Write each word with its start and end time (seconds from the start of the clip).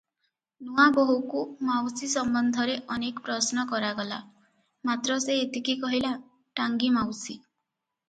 ନୂଆବୋହୂକୁ 0.69 1.43
ମାଉସୀ 1.67 2.09
ସମ୍ବନ୍ଧରେ 2.15 2.79
ଅନେକ 2.97 3.27
ପ୍ରଶ୍ନ 3.29 3.69
କରାଗଲା, 3.75 4.21
ମାତ୍ର 4.93 5.23
ସେ 5.29 5.41
ଏତିକି 5.47 5.81
କହିଲା- 5.87 6.19
"ଟାଙ୍ଗୀ 6.63 6.95
ମାଉସୀ।" 7.01 7.41